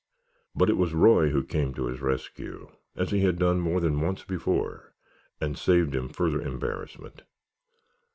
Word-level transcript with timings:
But 0.55 0.71
it 0.71 0.77
was 0.77 0.95
Roy 0.95 1.29
who 1.29 1.43
came 1.43 1.75
to 1.75 1.85
his 1.85 2.01
rescue, 2.01 2.71
as 2.95 3.11
he 3.11 3.19
had 3.19 3.37
done 3.37 3.59
more 3.59 3.79
than 3.79 4.01
once 4.01 4.23
before, 4.23 4.95
and 5.39 5.55
saved 5.55 5.93
him 5.93 6.09
further 6.09 6.41
embarrassment. 6.41 7.21